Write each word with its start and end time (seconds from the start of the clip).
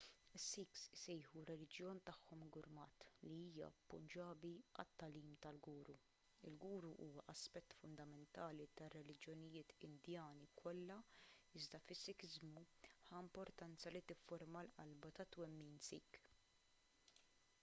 is-sikhs 0.37 0.83
isejħu 0.97 1.41
r-reliġjon 1.41 1.99
tagħhom 2.09 2.45
gurmat 2.53 3.03
li 3.25 3.35
hija 3.41 3.67
punġabi 3.91 4.53
għal 4.83 4.87
it-tagħlim 4.87 5.35
tal-guru 5.43 5.93
il-guru 6.51 6.93
huwa 7.07 7.25
aspett 7.33 7.75
fundamentali 7.81 8.67
tar-reliġjonijiet 8.81 9.75
indjani 9.89 10.47
kollha 10.63 10.97
iżda 11.61 11.81
fis-sikiżmu 11.91 12.63
ħa 13.11 13.19
importanza 13.27 13.93
li 13.93 14.01
tifforma 14.13 14.65
l-qalba 14.71 15.13
tat-twemmin 15.21 15.77
sikh 15.91 16.21